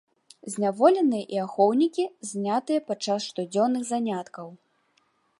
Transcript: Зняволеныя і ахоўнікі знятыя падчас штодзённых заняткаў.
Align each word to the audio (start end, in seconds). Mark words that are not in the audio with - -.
Зняволеныя 0.51 1.25
і 1.33 1.37
ахоўнікі 1.45 2.05
знятыя 2.29 2.79
падчас 2.87 3.27
штодзённых 3.33 3.83
заняткаў. 3.91 4.47